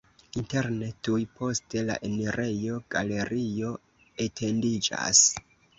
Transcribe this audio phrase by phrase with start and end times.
[0.41, 3.79] Interne tuj post la enirejo galerio
[4.29, 5.25] etendiĝas.